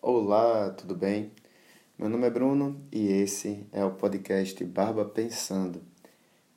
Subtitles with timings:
[0.00, 1.32] Olá, tudo bem?
[1.98, 5.82] Meu nome é Bruno e esse é o podcast Barba Pensando.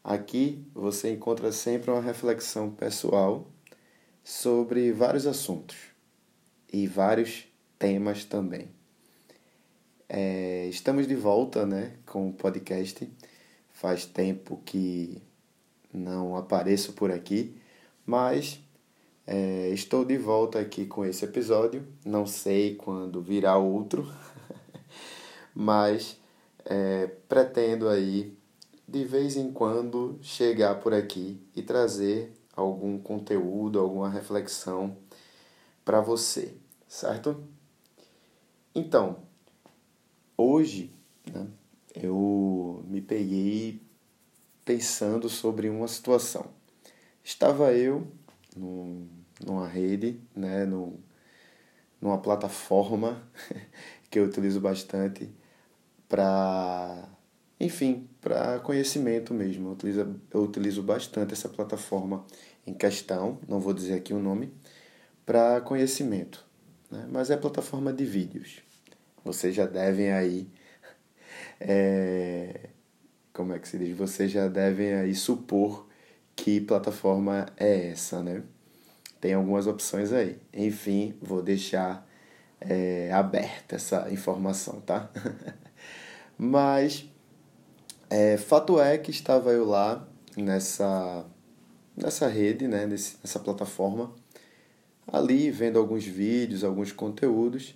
[0.03, 3.47] Aqui você encontra sempre uma reflexão pessoal
[4.23, 5.75] sobre vários assuntos
[6.71, 7.47] e vários
[7.79, 8.69] temas também.
[10.07, 13.11] É, estamos de volta né, com o podcast.
[13.71, 15.19] Faz tempo que
[15.91, 17.59] não apareço por aqui,
[18.05, 18.60] mas
[19.33, 21.87] é, estou de volta aqui com esse episódio.
[22.03, 24.05] Não sei quando virá outro,
[25.55, 26.17] mas
[26.65, 28.37] é, pretendo aí
[28.85, 34.97] de vez em quando chegar por aqui e trazer algum conteúdo, alguma reflexão
[35.85, 36.53] para você,
[36.85, 37.41] certo?
[38.75, 39.19] Então,
[40.35, 40.93] hoje
[41.33, 41.47] né,
[41.95, 43.81] eu me peguei
[44.65, 46.47] pensando sobre uma situação.
[47.23, 48.11] Estava eu
[48.57, 50.97] num, numa rede, né, num,
[51.99, 53.21] numa plataforma
[54.09, 55.29] que eu utilizo bastante
[56.07, 57.07] para,
[57.59, 59.69] enfim, para conhecimento mesmo.
[59.69, 62.25] Eu utilizo, eu utilizo bastante essa plataforma
[62.65, 64.53] em questão, não vou dizer aqui o nome,
[65.25, 66.45] para conhecimento.
[66.89, 67.07] Né?
[67.09, 68.61] Mas é plataforma de vídeos.
[69.23, 70.47] Vocês já devem aí.
[71.63, 72.69] É,
[73.31, 73.95] como é que se diz?
[73.95, 75.87] Vocês já devem aí supor
[76.35, 78.41] que plataforma é essa, né?
[79.21, 80.39] Tem algumas opções aí.
[80.51, 82.07] Enfim, vou deixar
[82.59, 85.11] é, aberta essa informação, tá?
[86.35, 87.07] Mas
[88.09, 91.23] é, fato é que estava eu lá nessa,
[91.95, 92.87] nessa rede, né?
[92.87, 94.11] Nessa plataforma,
[95.05, 97.75] ali vendo alguns vídeos, alguns conteúdos,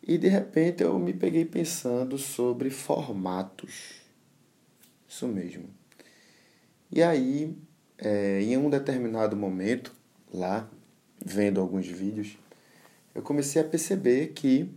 [0.00, 3.96] e de repente eu me peguei pensando sobre formatos.
[5.08, 5.68] Isso mesmo.
[6.92, 7.56] E aí
[7.98, 9.97] é, em um determinado momento,
[10.32, 10.68] lá,
[11.24, 12.38] vendo alguns vídeos,
[13.14, 14.70] eu comecei a perceber que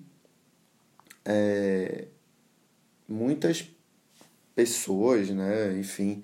[1.25, 2.07] é,
[3.07, 3.69] muitas
[4.55, 6.23] pessoas, né, enfim,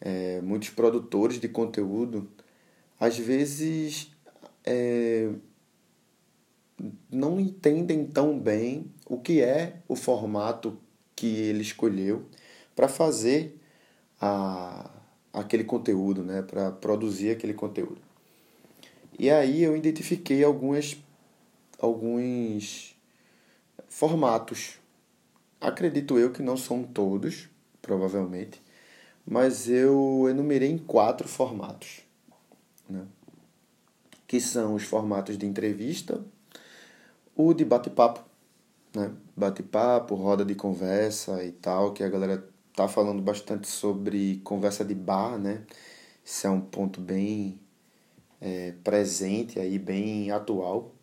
[0.00, 2.28] é, muitos produtores de conteúdo,
[2.98, 4.10] às vezes
[4.64, 5.30] é,
[7.10, 10.78] não entendem tão bem o que é o formato
[11.14, 12.26] que ele escolheu
[12.74, 13.58] para fazer
[14.20, 14.90] a,
[15.32, 18.05] aquele conteúdo, né, para produzir aquele conteúdo.
[19.18, 20.96] E aí eu identifiquei algumas,
[21.78, 22.94] alguns
[23.88, 24.78] formatos.
[25.58, 27.48] Acredito eu que não são todos,
[27.80, 28.60] provavelmente,
[29.26, 32.02] mas eu enumerei em quatro formatos,
[32.88, 33.06] né?
[34.26, 36.22] que são os formatos de entrevista,
[37.34, 38.22] o de bate-papo,
[38.94, 39.12] né?
[39.34, 44.94] bate-papo, roda de conversa e tal, que a galera tá falando bastante sobre conversa de
[44.94, 45.64] bar, né?
[46.22, 47.58] Isso é um ponto bem
[48.40, 50.94] é, presente aí, bem atual,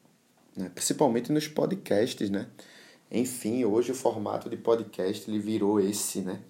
[0.55, 0.69] né?
[0.73, 2.47] principalmente nos podcasts, né?
[3.11, 6.41] Enfim, hoje o formato de podcast ele virou esse, né?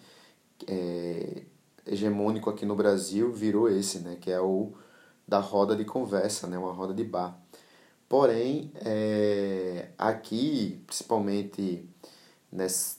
[0.67, 1.43] É,
[1.85, 4.17] hegemônico aqui no Brasil virou esse, né?
[4.19, 4.71] Que é o
[5.27, 6.57] da roda de conversa, né?
[6.57, 7.37] Uma roda de bar.
[8.07, 11.89] Porém, é, aqui, principalmente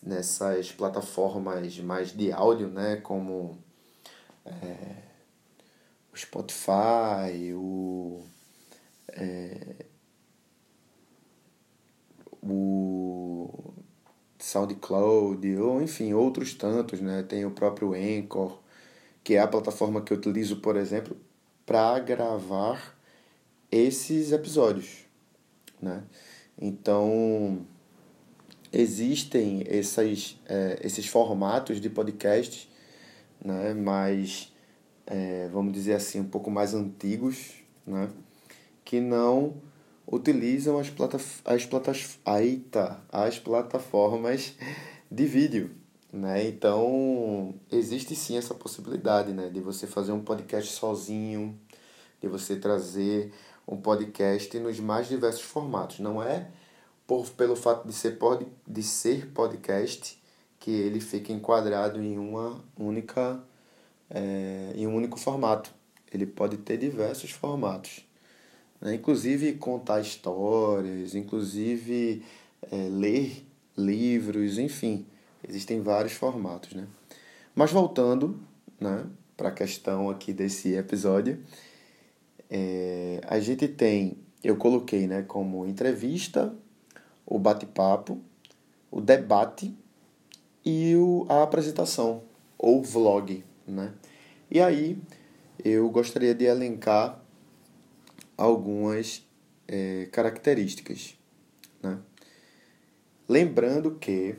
[0.02, 3.56] nessas plataformas mais de áudio, né, como
[4.44, 5.03] é,
[6.14, 8.22] o Spotify, o,
[9.08, 9.86] é,
[12.40, 13.74] o
[14.38, 18.60] SoundCloud, ou enfim, outros tantos, né, tem o próprio Anchor,
[19.24, 21.16] que é a plataforma que eu utilizo, por exemplo,
[21.66, 22.96] para gravar
[23.70, 25.06] esses episódios,
[25.82, 26.04] né?
[26.56, 27.66] Então,
[28.72, 32.70] existem essas, é, esses formatos de podcast,
[33.44, 34.52] né, mais,
[35.06, 37.52] é, vamos dizer assim, um pouco mais antigos,
[37.86, 38.10] né,
[38.84, 39.54] que não
[40.06, 44.54] utilizam as, plata as, platas Eita, as plataformas
[45.10, 45.70] de vídeo.
[46.12, 46.46] Né?
[46.46, 51.58] Então, existe sim essa possibilidade né, de você fazer um podcast sozinho,
[52.20, 53.32] de você trazer
[53.66, 55.98] um podcast nos mais diversos formatos.
[55.98, 56.48] Não é
[57.06, 60.22] por, pelo fato de ser, pod, de ser podcast
[60.60, 63.42] que ele fica enquadrado em uma única
[64.14, 65.74] é, em um único formato.
[66.12, 68.06] Ele pode ter diversos formatos,
[68.80, 68.94] né?
[68.94, 72.22] inclusive contar histórias, inclusive
[72.70, 73.44] é, ler
[73.76, 75.04] livros, enfim,
[75.46, 76.86] existem vários formatos, né?
[77.54, 78.40] Mas voltando,
[78.80, 79.04] né,
[79.36, 81.40] para a questão aqui desse episódio,
[82.48, 86.54] é, a gente tem, eu coloquei, né, como entrevista
[87.26, 88.20] o bate-papo,
[88.90, 89.74] o debate
[90.64, 92.22] e o, a apresentação,
[92.58, 93.42] ou vlog.
[93.66, 93.92] Né?
[94.50, 94.98] E aí
[95.64, 97.20] eu gostaria de elencar
[98.36, 99.26] algumas
[99.66, 101.16] é, características.
[101.82, 101.98] Né?
[103.28, 104.36] Lembrando que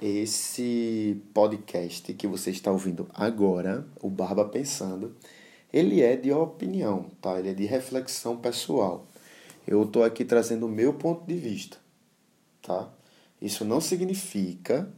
[0.00, 5.14] esse podcast que você está ouvindo agora, o Barba Pensando,
[5.72, 7.38] ele é de opinião, tá?
[7.38, 9.06] Ele é de reflexão pessoal.
[9.66, 11.76] Eu estou aqui trazendo o meu ponto de vista,
[12.62, 12.88] tá?
[13.40, 14.88] Isso não significa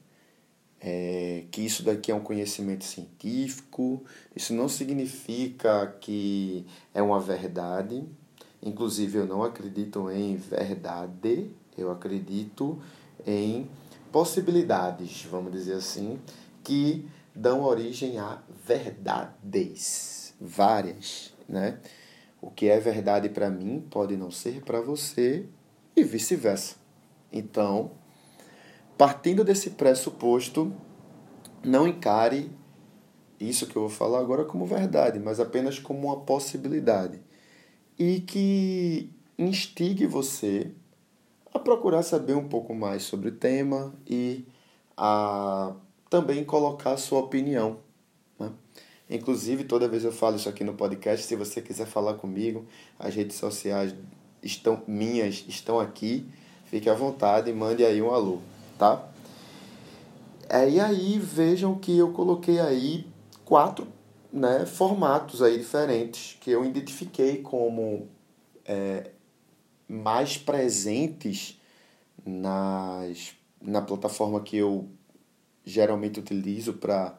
[0.80, 4.02] é, que isso daqui é um conhecimento científico,
[4.34, 8.04] isso não significa que é uma verdade.
[8.62, 12.80] Inclusive, eu não acredito em verdade, eu acredito
[13.26, 13.68] em
[14.10, 16.18] possibilidades, vamos dizer assim,
[16.64, 21.78] que dão origem a verdades, várias, né?
[22.40, 25.46] O que é verdade para mim pode não ser para você
[25.94, 26.76] e vice-versa.
[27.32, 27.92] Então,
[29.00, 30.70] partindo desse pressuposto,
[31.64, 32.50] não encare
[33.40, 37.18] isso que eu vou falar agora como verdade, mas apenas como uma possibilidade.
[37.98, 40.70] E que instigue você
[41.50, 44.44] a procurar saber um pouco mais sobre o tema e
[44.94, 45.72] a
[46.10, 47.78] também colocar a sua opinião.
[48.38, 48.52] Né?
[49.08, 52.66] Inclusive, toda vez eu falo isso aqui no podcast, se você quiser falar comigo,
[52.98, 53.94] as redes sociais
[54.42, 56.28] estão minhas estão aqui.
[56.66, 58.40] Fique à vontade e mande aí um alô,
[58.80, 59.06] tá?
[60.48, 63.06] É, e aí vejam que eu coloquei aí
[63.44, 63.86] quatro
[64.32, 68.08] né, formatos aí diferentes que eu identifiquei como
[68.64, 69.10] é,
[69.86, 71.60] mais presentes
[72.24, 74.88] nas, na plataforma que eu
[75.62, 77.18] geralmente utilizo para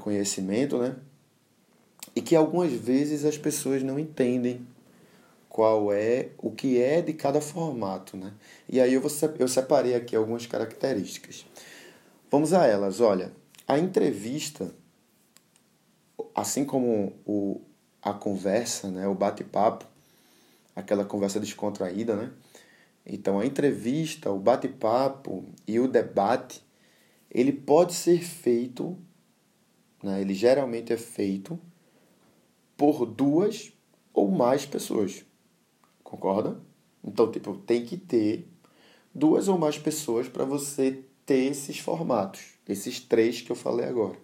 [0.00, 0.96] conhecimento, né?
[2.16, 4.66] E que algumas vezes as pessoas não entendem
[5.50, 8.32] qual é o que é de cada formato, né?
[8.68, 11.44] E aí eu, vou, eu separei aqui algumas características.
[12.30, 13.00] Vamos a elas.
[13.00, 13.32] Olha,
[13.66, 14.72] a entrevista,
[16.36, 17.60] assim como o,
[18.00, 19.84] a conversa, né, o bate-papo,
[20.74, 22.30] aquela conversa descontraída, né?
[23.04, 26.62] Então, a entrevista, o bate-papo e o debate,
[27.28, 28.96] ele pode ser feito,
[30.00, 30.20] né?
[30.20, 31.58] ele geralmente é feito
[32.76, 33.72] por duas
[34.14, 35.24] ou mais pessoas.
[36.10, 36.60] Concorda?
[37.04, 38.48] Então, tipo, tem que ter
[39.14, 44.18] duas ou mais pessoas para você ter esses formatos, esses três que eu falei agora,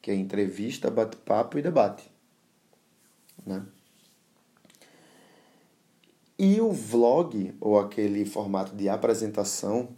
[0.00, 2.08] que é entrevista, bate-papo e debate,
[3.44, 3.66] né?
[6.38, 9.88] E o vlog, ou aquele formato de apresentação,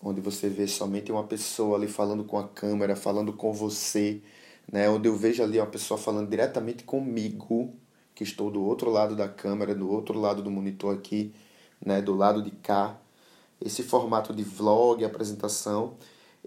[0.00, 4.22] onde você vê somente uma pessoa ali falando com a câmera, falando com você,
[4.70, 4.88] né?
[4.88, 7.74] onde eu vejo ali uma pessoa falando diretamente comigo,
[8.14, 11.34] que estou do outro lado da câmera, do outro lado do monitor aqui,
[11.84, 12.00] né?
[12.00, 12.98] do lado de cá.
[13.60, 15.96] Esse formato de vlog, apresentação,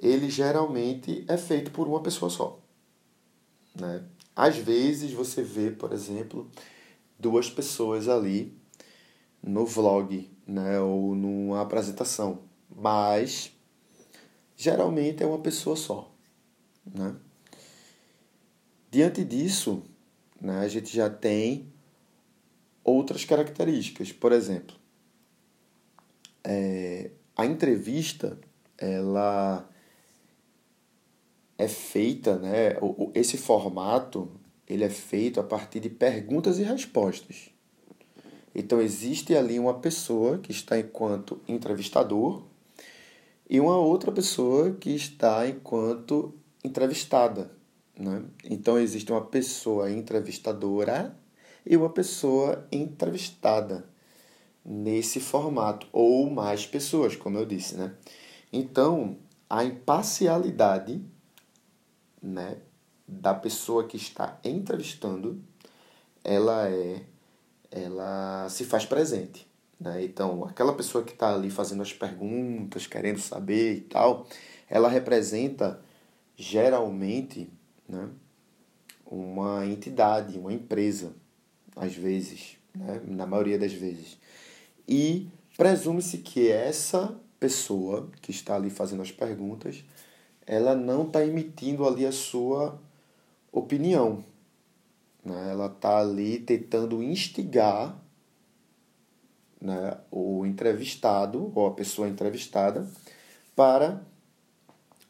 [0.02, 2.60] ele geralmente é feito por uma pessoa só.
[3.76, 4.04] Né?
[4.36, 6.50] Às vezes você vê, por exemplo,
[7.20, 8.56] duas pessoas ali
[9.42, 13.52] no vlog, né, ou numa apresentação, mas
[14.56, 16.12] geralmente é uma pessoa só,
[16.86, 17.16] né?
[18.90, 19.84] Diante disso,
[20.42, 21.72] né, a gente já tem
[22.84, 24.76] outras características, por exemplo,
[26.44, 28.40] é, a entrevista
[28.78, 29.68] ela
[31.58, 32.76] é feita, né,
[33.14, 34.32] esse formato
[34.68, 37.50] ele é feito a partir de perguntas e respostas.
[38.54, 42.44] Então existe ali uma pessoa que está enquanto entrevistador
[43.50, 46.34] e uma outra pessoa que está enquanto
[46.64, 47.57] entrevistada.
[47.98, 48.24] Né?
[48.44, 51.18] Então existe uma pessoa entrevistadora
[51.66, 53.86] e uma pessoa entrevistada
[54.64, 57.76] nesse formato, ou mais pessoas, como eu disse.
[57.76, 57.94] Né?
[58.52, 59.18] Então
[59.50, 61.02] a imparcialidade
[62.22, 62.58] né,
[63.08, 65.42] da pessoa que está entrevistando
[66.24, 67.04] ela é
[67.72, 69.48] ela se faz presente.
[69.80, 70.04] Né?
[70.04, 74.26] Então, aquela pessoa que está ali fazendo as perguntas, querendo saber e tal,
[74.70, 75.80] ela representa
[76.36, 77.50] geralmente
[77.88, 78.10] né,
[79.06, 81.14] uma entidade, uma empresa,
[81.76, 84.18] às vezes, né, na maioria das vezes.
[84.88, 89.84] E presume-se que essa pessoa que está ali fazendo as perguntas,
[90.46, 92.80] ela não está emitindo ali a sua
[93.52, 94.24] opinião,
[95.24, 95.52] né?
[95.52, 98.02] Ela está ali tentando instigar
[99.60, 102.88] né, o entrevistado ou a pessoa entrevistada
[103.56, 104.02] para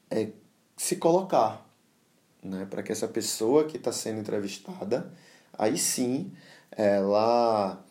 [0.10, 0.30] é,
[0.76, 1.67] se colocar,
[2.48, 5.12] né, para que essa pessoa que está sendo entrevistada,
[5.54, 6.32] aí sim
[6.72, 7.84] ela,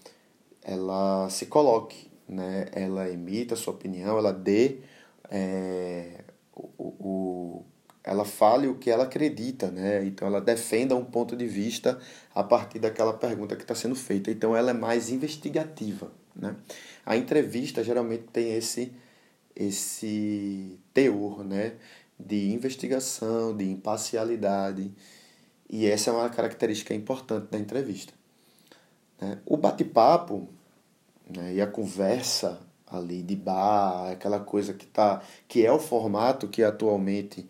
[0.62, 4.78] ela se coloque, né, ela emita a sua opinião, ela dê
[5.30, 7.64] é, o, o,
[8.02, 10.04] ela fale o que ela acredita, né?
[10.04, 11.98] Então ela defenda um ponto de vista
[12.32, 14.30] a partir daquela pergunta que está sendo feita.
[14.30, 16.54] Então ela é mais investigativa, né?
[17.04, 18.92] A entrevista geralmente tem esse
[19.56, 21.75] esse teor, né?
[22.18, 24.92] De investigação, de imparcialidade.
[25.68, 28.12] E essa é uma característica importante da entrevista.
[29.20, 29.38] Né?
[29.44, 30.49] O bate-papo
[31.28, 36.46] né, e a conversa ali de bar, aquela coisa que, tá, que é o formato
[36.49, 37.49] que atualmente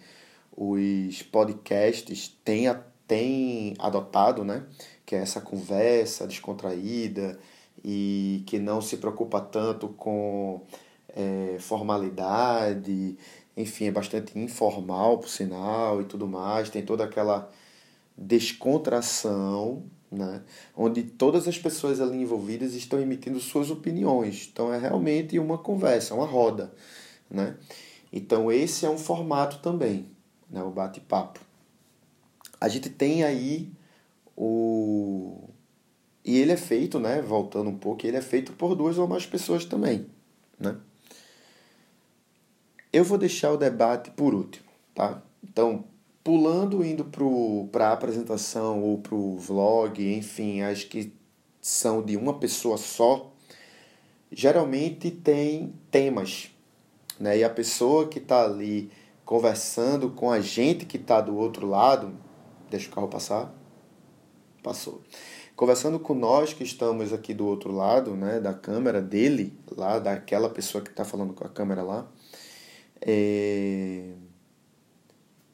[0.56, 2.66] os podcasts têm,
[3.06, 4.64] têm adotado, né?
[5.04, 7.38] que é essa conversa descontraída
[7.84, 10.62] e que não se preocupa tanto com
[11.14, 13.16] é, formalidade,
[13.56, 17.50] enfim, é bastante informal, por sinal, e tudo mais, tem toda aquela
[18.16, 20.42] descontração, né?
[20.76, 24.48] onde todas as pessoas ali envolvidas estão emitindo suas opiniões.
[24.52, 26.72] Então é realmente uma conversa, uma roda.
[27.30, 27.56] Né?
[28.12, 30.06] Então esse é um formato também,
[30.50, 30.62] né?
[30.62, 31.40] o bate-papo.
[32.60, 33.70] A gente tem aí
[34.36, 35.48] o.
[36.24, 37.22] E ele é feito, né?
[37.22, 40.06] Voltando um pouco, ele é feito por duas ou mais pessoas também,
[40.58, 40.76] né?
[42.92, 45.22] Eu vou deixar o debate por último, tá?
[45.42, 45.84] Então,
[46.22, 47.04] pulando, indo
[47.70, 51.12] para a apresentação ou para o vlog, enfim, as que
[51.60, 53.32] são de uma pessoa só,
[54.30, 56.50] geralmente tem temas,
[57.18, 57.38] né?
[57.38, 58.90] E a pessoa que está ali
[59.24, 62.12] conversando com a gente que está do outro lado,
[62.70, 63.52] deixa o carro passar,
[64.62, 65.02] passou.
[65.56, 70.50] Conversando com nós que estamos aqui do outro lado, né, da câmera dele, lá, daquela
[70.50, 72.06] pessoa que está falando com a câmera lá,
[73.00, 74.12] é...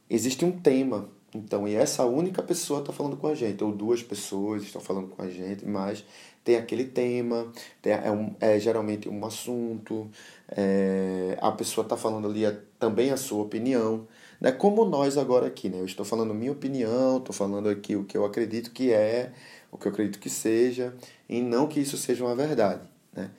[0.09, 1.09] existe um tema.
[1.35, 5.09] Então, e essa única pessoa está falando com a gente, ou duas pessoas estão falando
[5.09, 6.05] com a gente, mas
[6.45, 10.11] tem aquele tema, tem, é, um, é geralmente um assunto,
[10.49, 14.07] é, a pessoa está falando ali é, também a sua opinião,
[14.41, 14.53] né?
[14.53, 15.69] como nós agora aqui.
[15.69, 15.81] Né?
[15.81, 19.33] Eu estou falando minha opinião, estou falando aqui o que eu acredito que é,
[19.71, 20.95] o que eu acredito que seja,
[21.29, 22.83] e não que isso seja uma verdade.
[23.13, 23.31] Né?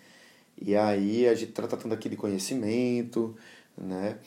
[0.60, 3.36] E aí a gente está tratando aqui de conhecimento,
[3.78, 4.18] né?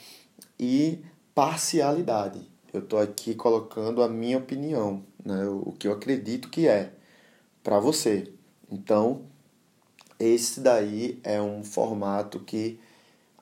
[0.59, 2.41] E parcialidade.
[2.73, 5.47] Eu estou aqui colocando a minha opinião, né?
[5.47, 6.93] o que eu acredito que é
[7.62, 8.33] para você.
[8.71, 9.23] Então,
[10.19, 12.79] esse daí é um formato que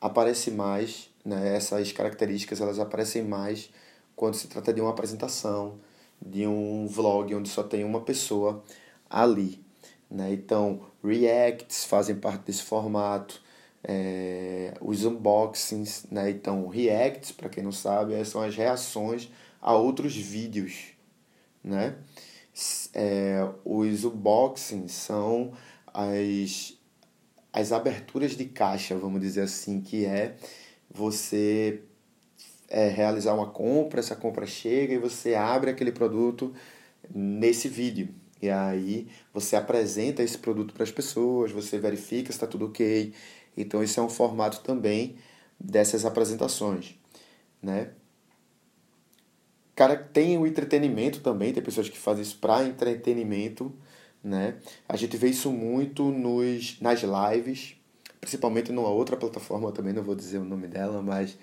[0.00, 1.56] aparece mais, né?
[1.56, 3.70] essas características elas aparecem mais
[4.14, 5.78] quando se trata de uma apresentação,
[6.20, 8.62] de um vlog onde só tem uma pessoa
[9.08, 9.64] ali.
[10.10, 10.32] Né?
[10.32, 13.42] Então, reacts fazem parte desse formato,
[13.84, 16.30] é, os unboxings, né?
[16.30, 20.92] Então, reacts, para quem não sabe, são as reações a outros vídeos,
[21.62, 21.96] né?
[22.94, 25.52] É, os unboxings são
[25.92, 26.78] as,
[27.52, 30.36] as aberturas de caixa, vamos dizer assim, que é
[30.90, 31.82] você
[32.68, 36.54] é, realizar uma compra, essa compra chega e você abre aquele produto
[37.14, 38.08] nesse vídeo.
[38.40, 43.12] E aí você apresenta esse produto para as pessoas, você verifica se está tudo ok,
[43.56, 45.16] então, esse é um formato também
[45.58, 46.94] dessas apresentações,
[47.62, 47.90] né?
[49.74, 53.72] Cara, tem o entretenimento também, tem pessoas que fazem isso para entretenimento,
[54.22, 54.56] né?
[54.88, 57.76] A gente vê isso muito nos, nas lives,
[58.20, 61.36] principalmente numa outra plataforma, também não vou dizer o nome dela, mas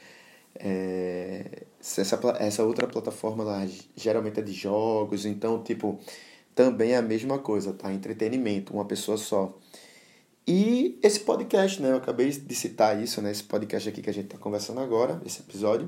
[0.56, 6.00] é, essa, essa outra plataforma lá geralmente é de jogos, então, tipo,
[6.56, 7.94] também é a mesma coisa, tá?
[7.94, 9.58] Entretenimento, uma pessoa só.
[10.53, 11.91] E esse podcast, né?
[11.91, 13.31] Eu acabei de citar isso, né?
[13.31, 15.88] Esse podcast aqui que a gente está conversando agora, esse episódio,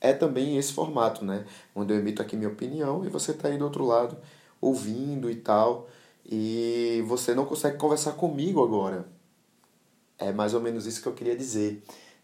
[0.00, 1.44] é também esse formato, né?
[1.74, 4.16] Onde eu emito aqui minha opinião e você está aí do outro lado
[4.62, 5.90] ouvindo e tal.
[6.24, 9.06] E você não consegue conversar comigo agora.
[10.18, 11.82] É mais ou menos isso que eu queria dizer.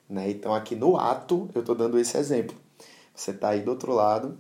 [0.09, 0.31] Né?
[0.31, 2.57] Então aqui no ato eu estou dando esse exemplo.
[3.15, 4.39] Você está aí do outro lado,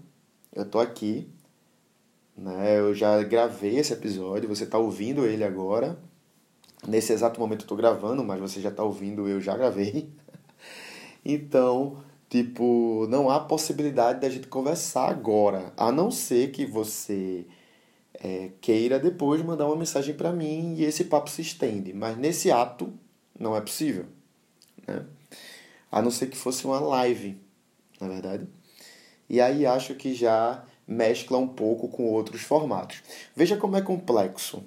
[0.50, 1.28] eu estou aqui.
[2.34, 2.78] Né?
[2.78, 5.98] Eu já gravei esse episódio, você está ouvindo ele agora
[6.86, 10.10] Nesse exato momento eu tô gravando, mas você já tá ouvindo, eu já gravei.
[11.24, 17.46] então, tipo, não há possibilidade da gente conversar agora, a não ser que você
[18.14, 21.92] é, queira depois mandar uma mensagem para mim e esse papo se estende.
[21.92, 22.92] Mas nesse ato
[23.38, 24.06] não é possível,
[24.86, 25.04] né?
[25.90, 27.38] A não ser que fosse uma live,
[28.00, 28.46] na verdade.
[29.28, 33.02] E aí acho que já mescla um pouco com outros formatos.
[33.34, 34.62] Veja como é complexo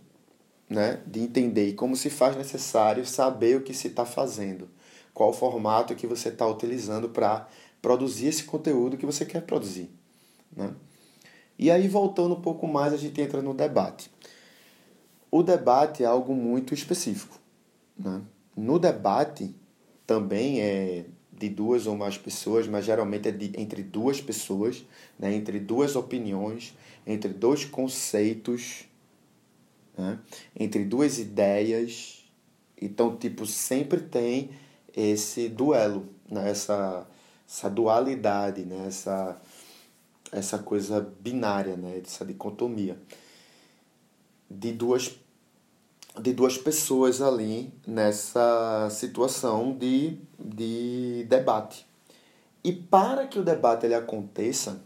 [0.69, 4.69] né, de entender como se faz necessário saber o que se está fazendo,
[5.13, 7.47] qual o formato que você está utilizando para
[7.81, 9.89] produzir esse conteúdo que você quer produzir.
[10.55, 10.73] Né?
[11.57, 14.11] E aí, voltando um pouco mais, a gente entra no debate.
[15.31, 17.39] O debate é algo muito específico.
[17.97, 18.21] Né?
[18.55, 19.55] No debate,
[20.05, 24.83] também é de duas ou mais pessoas, mas geralmente é de, entre duas pessoas,
[25.17, 25.33] né?
[25.33, 28.85] entre duas opiniões, entre dois conceitos
[29.97, 30.19] né?
[30.55, 32.23] entre duas ideias.
[32.79, 34.51] Então, tipo, sempre tem
[34.95, 36.49] esse duelo, né?
[36.49, 37.07] essa,
[37.47, 38.85] essa dualidade, né?
[38.87, 39.41] essa,
[40.31, 42.01] essa coisa binária, né?
[42.03, 42.97] essa dicotomia
[44.49, 45.15] de duas,
[46.19, 51.85] de duas pessoas ali nessa situação de, de debate.
[52.63, 54.81] E para que o debate ele aconteça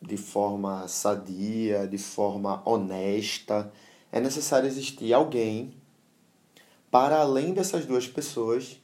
[0.00, 3.72] de forma sadia, de forma honesta,
[4.12, 5.74] é necessário existir alguém
[6.90, 8.80] para além dessas duas pessoas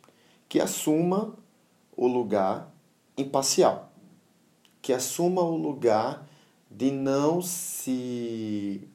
[0.48, 1.34] que assuma
[1.96, 2.72] o lugar
[3.16, 3.92] imparcial,
[4.80, 6.26] que assuma o lugar
[6.70, 8.88] de não se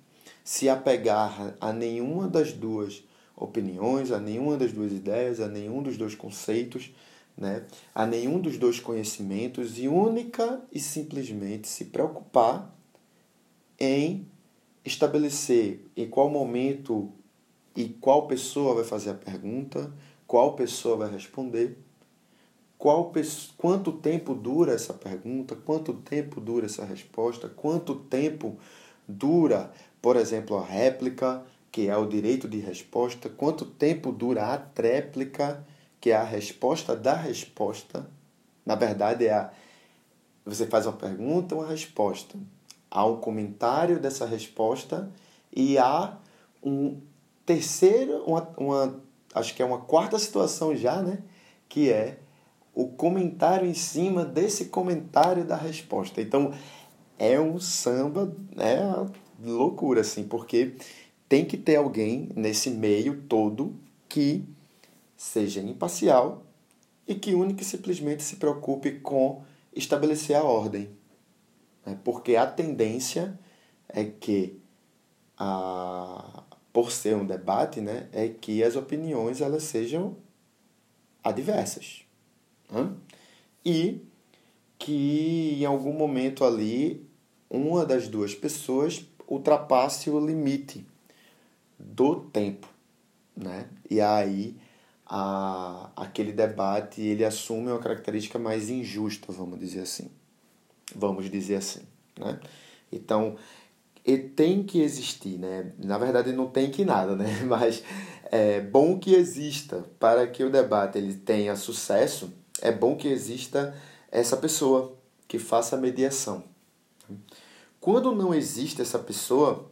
[0.43, 3.03] se apegar a nenhuma das duas
[3.35, 6.89] opiniões, a nenhuma das duas ideias, a nenhum dos dois conceitos,
[7.37, 7.65] né?
[7.93, 12.75] a nenhum dos dois conhecimentos e única e simplesmente se preocupar
[13.79, 14.27] em
[14.83, 17.11] estabelecer em qual momento
[17.75, 19.93] e qual pessoa vai fazer a pergunta,
[20.25, 21.77] qual pessoa vai responder,
[22.77, 23.11] qual
[23.57, 28.57] quanto tempo dura essa pergunta, quanto tempo dura essa resposta, quanto tempo
[29.07, 34.57] dura, por exemplo, a réplica, que é o direito de resposta, quanto tempo dura a
[34.57, 35.65] tréplica,
[35.99, 38.07] que é a resposta da resposta.
[38.65, 39.51] Na verdade, é a,
[40.45, 42.37] você faz uma pergunta, uma resposta.
[42.89, 45.11] Há um comentário dessa resposta
[45.53, 46.17] e há
[46.63, 46.99] um
[47.45, 49.01] terceira, uma, uma,
[49.33, 51.19] acho que é uma quarta situação já, né?
[51.69, 52.19] Que é
[52.73, 56.21] o comentário em cima desse comentário da resposta.
[56.21, 56.53] Então,
[57.17, 58.77] é um samba, é
[59.43, 60.75] loucura, assim, porque
[61.27, 63.75] tem que ter alguém nesse meio todo
[64.07, 64.43] que
[65.17, 66.45] seja imparcial
[67.07, 69.43] e que única e simplesmente se preocupe com
[69.73, 70.89] estabelecer a ordem.
[71.85, 71.97] Né?
[72.03, 73.37] Porque a tendência
[73.89, 74.59] é que
[75.37, 80.15] a, por ser um debate, né, é que as opiniões elas sejam
[81.23, 82.03] adversas.
[82.69, 82.93] Né?
[83.65, 84.01] E
[84.77, 87.05] que em algum momento ali
[87.49, 90.85] uma das duas pessoas ultrapasse o limite
[91.79, 92.67] do tempo.
[93.35, 93.67] Né?
[93.89, 94.55] E aí
[95.09, 100.11] a, aquele debate ele assume uma característica mais injusta, vamos dizer assim.
[100.93, 101.81] Vamos dizer assim.
[102.19, 102.39] Né?
[102.91, 103.37] Então,
[104.05, 105.71] e tem que existir, né?
[105.77, 107.39] Na verdade não tem que nada, né?
[107.47, 107.83] Mas
[108.25, 112.33] é bom que exista para que o debate ele tenha sucesso.
[112.61, 113.75] É bom que exista
[114.11, 116.43] essa pessoa que faça a mediação.
[117.79, 119.69] Quando não existe essa pessoa,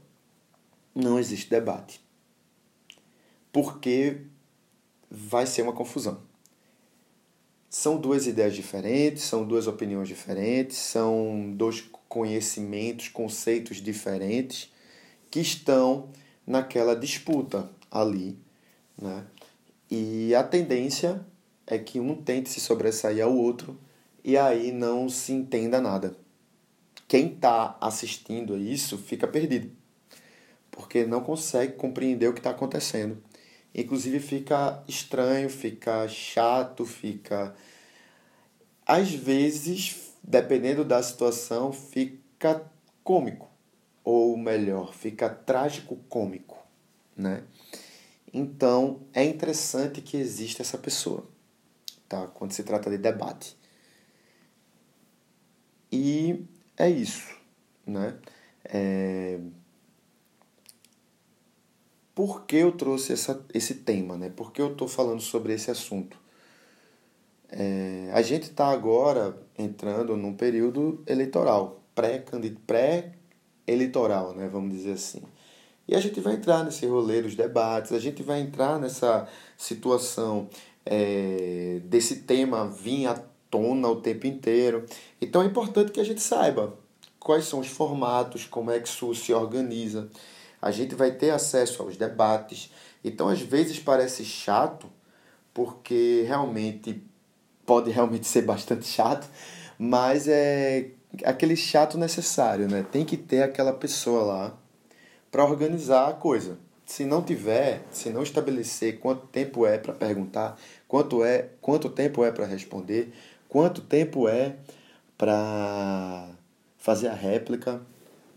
[0.93, 1.99] não existe debate.
[3.51, 4.21] Porque
[5.09, 6.19] vai ser uma confusão.
[7.69, 14.71] São duas ideias diferentes, são duas opiniões diferentes, são dois conhecimentos, conceitos diferentes
[15.29, 16.09] que estão
[16.47, 18.37] naquela disputa ali,
[18.97, 19.25] né?
[19.91, 21.25] E a tendência
[21.67, 23.77] é que um tente se sobressair ao outro
[24.23, 26.15] e aí não se entenda nada.
[27.07, 29.69] Quem está assistindo a isso fica perdido,
[30.71, 33.21] porque não consegue compreender o que está acontecendo.
[33.75, 37.53] Inclusive fica estranho, fica chato, fica.
[38.87, 42.69] Às vezes dependendo da situação, fica
[43.03, 43.49] cômico.
[44.03, 46.57] Ou melhor, fica trágico cômico,
[47.15, 47.43] né?
[48.33, 51.27] Então, é interessante que exista essa pessoa,
[52.07, 52.27] tá?
[52.27, 53.57] Quando se trata de debate.
[55.91, 56.45] E
[56.77, 57.35] é isso,
[57.85, 58.17] né?
[58.65, 59.39] É...
[62.15, 64.31] Por que eu trouxe essa, esse tema, né?
[64.33, 66.17] Por que eu estou falando sobre esse assunto?
[67.49, 75.21] É, a gente está agora entrando num período eleitoral, pré-eleitoral, né, vamos dizer assim.
[75.87, 80.49] E a gente vai entrar nesse rolê dos debates, a gente vai entrar nessa situação
[80.85, 84.85] é, desse tema vir à tona o tempo inteiro.
[85.21, 86.73] Então é importante que a gente saiba
[87.19, 90.09] quais são os formatos, como é que isso se organiza.
[90.65, 92.71] A gente vai ter acesso aos debates.
[93.03, 94.89] Então às vezes parece chato,
[95.53, 97.03] porque realmente
[97.63, 99.29] pode realmente ser bastante chato,
[99.77, 100.89] mas é
[101.23, 102.83] aquele chato necessário, né?
[102.91, 104.57] Tem que ter aquela pessoa lá
[105.29, 106.57] para organizar a coisa.
[106.83, 112.25] Se não tiver, se não estabelecer quanto tempo é para perguntar, quanto é, quanto tempo
[112.25, 113.13] é para responder,
[113.47, 114.55] quanto tempo é
[115.15, 116.27] para
[116.79, 117.79] fazer a réplica,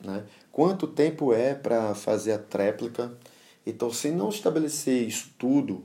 [0.05, 0.25] né?
[0.59, 3.17] Quanto tempo é para fazer a tréplica?
[3.65, 5.85] Então, se não estabelecer isso tudo,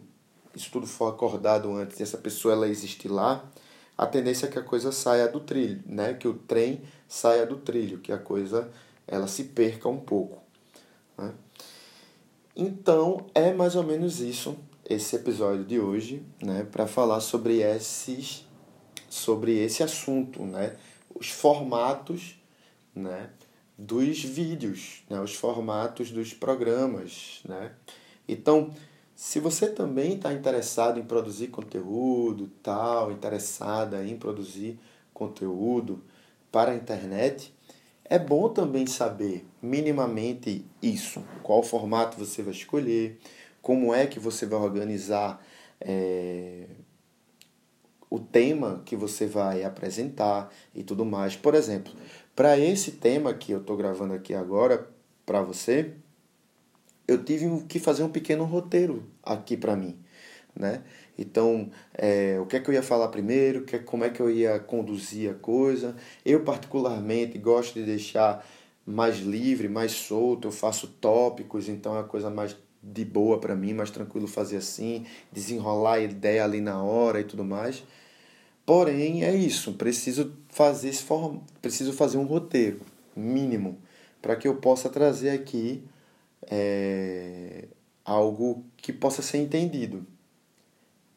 [0.55, 3.45] isso tudo for acordado antes e essa pessoa ela existir lá,
[3.95, 6.15] a tendência é que a coisa saia do trilho, né?
[6.15, 8.67] Que o trem saia do trilho, que a coisa
[9.05, 10.41] ela se perca um pouco.
[11.19, 11.31] Né?
[12.55, 14.57] Então é mais ou menos isso
[14.89, 18.43] esse episódio de hoje, né, para falar sobre esses
[19.07, 20.75] sobre esse assunto, né,
[21.13, 22.41] os formatos,
[22.95, 23.29] né,
[23.77, 27.71] dos vídeos, né, os formatos dos programas, né.
[28.27, 28.71] Então,
[29.15, 34.79] se você também está interessado em produzir conteúdo, tal, interessada em produzir
[35.13, 36.03] conteúdo
[36.51, 37.53] para a internet,
[38.05, 43.19] é bom também saber minimamente isso, qual formato você vai escolher,
[43.61, 45.43] como é que você vai organizar
[45.79, 46.67] é,
[48.09, 51.35] o tema que você vai apresentar e tudo mais.
[51.35, 51.93] Por exemplo,
[52.35, 54.87] para esse tema que eu estou gravando aqui agora
[55.25, 55.93] para você,
[57.07, 59.97] eu tive que fazer um pequeno roteiro aqui para mim,
[60.55, 60.83] né?
[61.17, 64.29] Então, é, o que é que eu ia falar primeiro, que, como é que eu
[64.29, 65.95] ia conduzir a coisa.
[66.25, 68.45] Eu, particularmente, gosto de deixar
[68.85, 73.55] mais livre, mais solto, eu faço tópicos, então é uma coisa mais de boa para
[73.55, 77.83] mim, mais tranquilo fazer assim, desenrolar a ideia ali na hora e tudo mais.
[78.65, 81.39] Porém, é isso, preciso fazer esse form...
[81.61, 82.81] preciso fazer um roteiro
[83.15, 83.77] mínimo
[84.21, 85.83] para que eu possa trazer aqui
[86.49, 87.65] é,
[88.05, 90.05] algo que possa ser entendido.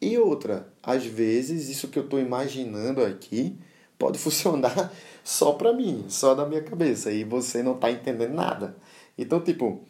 [0.01, 3.57] E outra, às vezes isso que eu estou imaginando aqui
[3.97, 4.93] pode funcionar
[5.25, 8.77] só para mim, só na minha cabeça, e você não está entendendo nada.
[9.17, 9.85] Então, tipo,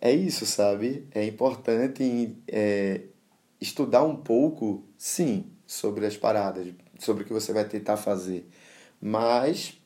[0.00, 1.06] é isso, sabe?
[1.12, 3.02] É importante é,
[3.60, 6.66] estudar um pouco, sim, sobre as paradas,
[6.98, 8.50] sobre o que você vai tentar fazer.
[9.00, 9.80] Mas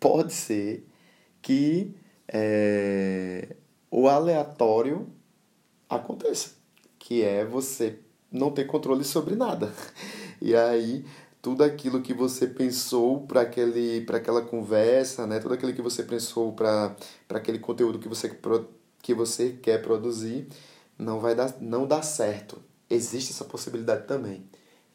[0.00, 0.84] pode ser
[1.40, 1.94] que
[2.26, 3.54] é,
[3.88, 5.06] o aleatório
[5.88, 6.50] aconteça,
[6.98, 9.72] que é você não ter controle sobre nada.
[10.42, 11.04] E aí
[11.42, 15.38] tudo aquilo que você pensou para aquele para aquela conversa, né?
[15.38, 16.96] Tudo aquilo que você pensou para
[17.28, 18.34] para aquele conteúdo que você
[19.02, 20.48] que você quer produzir
[20.98, 22.62] não vai dar não dá certo.
[22.88, 24.48] Existe essa possibilidade também.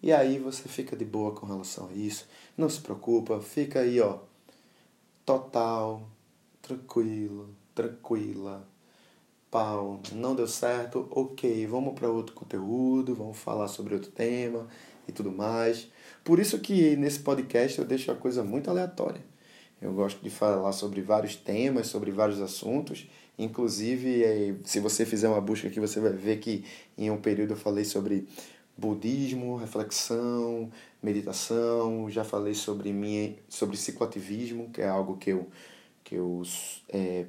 [0.06, 2.28] E aí você fica de boa com relação a isso.
[2.56, 4.20] Não se preocupa, fica aí, ó,
[5.26, 6.08] total,
[6.62, 8.68] tranquilo, tranquila,
[9.50, 14.68] pau, não deu certo, ok, vamos para outro conteúdo, vamos falar sobre outro tema
[15.08, 15.88] e tudo mais.
[16.24, 19.26] Por isso que nesse podcast eu deixo a coisa muito aleatória.
[19.82, 23.10] Eu gosto de falar sobre vários temas, sobre vários assuntos.
[23.40, 26.64] Inclusive, eh, se você fizer uma busca aqui, você vai ver que
[26.96, 28.28] em um período eu falei sobre
[28.78, 32.10] budismo, reflexão, meditação.
[32.10, 35.48] Já falei sobre minha, sobre cicloativismo, que é algo que eu
[36.04, 36.44] que eu
[36.90, 37.26] é,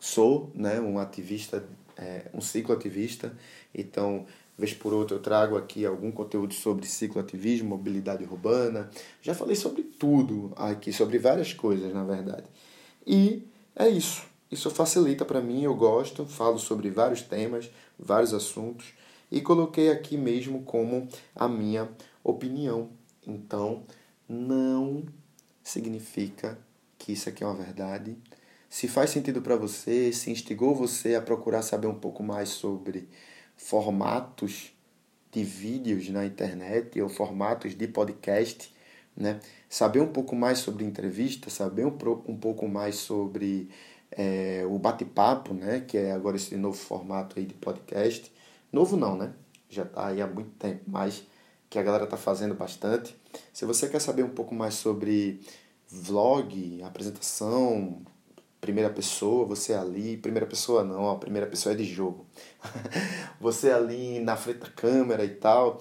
[0.00, 1.64] sou né, um ativista,
[1.96, 3.32] é, um cicloativista,
[3.72, 4.26] então,
[4.58, 8.90] vez por outra, eu trago aqui algum conteúdo sobre cicloativismo, mobilidade urbana.
[9.22, 12.46] Já falei sobre tudo aqui, sobre várias coisas, na verdade.
[13.06, 14.24] E é isso.
[14.50, 18.92] Isso facilita para mim, eu gosto, falo sobre vários temas, vários assuntos
[19.32, 21.88] e coloquei aqui mesmo como a minha
[22.22, 22.90] opinião.
[23.26, 23.82] Então,
[24.28, 25.04] não
[25.64, 26.58] significa
[26.98, 28.16] que isso aqui é uma verdade,
[28.68, 33.08] se faz sentido para você, se instigou você a procurar saber um pouco mais sobre
[33.56, 34.72] formatos
[35.30, 38.74] de vídeos na internet ou formatos de podcast,
[39.16, 39.40] né?
[39.68, 43.68] Saber um pouco mais sobre entrevista, saber um, um pouco mais sobre
[44.10, 45.80] é, o bate-papo, né?
[45.86, 48.31] Que é agora esse novo formato aí de podcast.
[48.72, 49.34] Novo não, né?
[49.68, 51.24] Já está aí há muito tempo, mas
[51.68, 53.16] que a galera está fazendo bastante.
[53.52, 55.40] Se você quer saber um pouco mais sobre
[55.88, 58.02] vlog, apresentação,
[58.60, 62.26] primeira pessoa, você ali, primeira pessoa não, a primeira pessoa é de jogo.
[63.40, 65.80] você ali na frente da câmera e tal.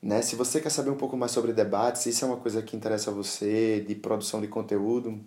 [0.00, 0.22] Né?
[0.22, 2.76] Se você quer saber um pouco mais sobre debates, se isso é uma coisa que
[2.76, 5.20] interessa a você, de produção de conteúdo,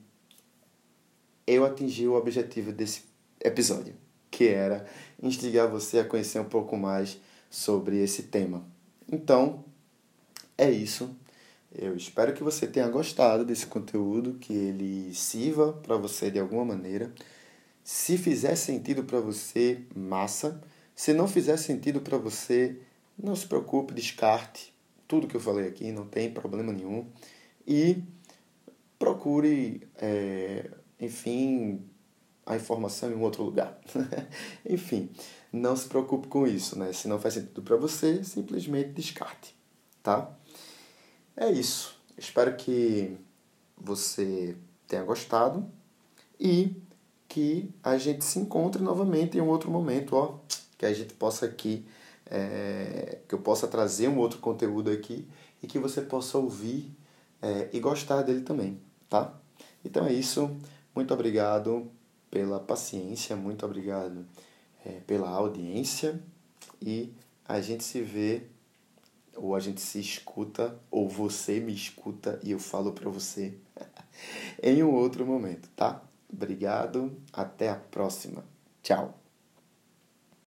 [1.48, 3.04] eu atingi o objetivo desse
[3.40, 3.96] episódio,
[4.30, 4.86] que era
[5.22, 8.66] instigar você a conhecer um pouco mais sobre esse tema.
[9.12, 9.64] Então,
[10.58, 11.16] é isso.
[11.74, 16.64] Eu espero que você tenha gostado desse conteúdo, que ele sirva para você de alguma
[16.64, 17.14] maneira.
[17.84, 20.62] Se fizer sentido para você, massa.
[20.96, 22.78] Se não fizer sentido para você,
[23.18, 24.74] não se preocupe, descarte
[25.08, 27.06] tudo que eu falei aqui, não tem problema nenhum.
[27.68, 28.02] E
[28.98, 31.82] procure, é, enfim,
[32.46, 33.80] a informação em um outro lugar.
[34.70, 35.10] enfim,
[35.52, 36.94] não se preocupe com isso, né?
[36.94, 39.56] Se não faz sentido para você, simplesmente descarte,
[40.04, 40.32] tá?
[41.36, 41.96] É isso.
[42.18, 43.18] Espero que
[43.78, 44.56] você
[44.88, 45.68] tenha gostado
[46.40, 46.76] e
[47.28, 50.40] que a gente se encontre novamente em um outro momento, ó,
[50.78, 51.86] que a gente possa aqui,
[52.26, 55.28] é, que eu possa trazer um outro conteúdo aqui
[55.62, 56.96] e que você possa ouvir
[57.42, 58.80] é, e gostar dele também,
[59.10, 59.34] tá?
[59.84, 60.56] Então é isso.
[60.96, 61.92] Muito obrigado
[62.36, 64.26] pela paciência, muito obrigado
[64.86, 66.22] é, pela audiência
[66.82, 67.14] e
[67.48, 68.42] a gente se vê,
[69.34, 73.58] ou a gente se escuta, ou você me escuta e eu falo para você
[74.62, 76.04] em um outro momento, tá?
[76.30, 78.44] Obrigado, até a próxima.
[78.84, 79.25] Tchau.